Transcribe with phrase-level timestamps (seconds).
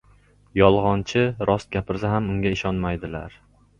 [0.59, 3.37] •Yolg‘onchi rost gapirsa ham unga ishonmaydilar.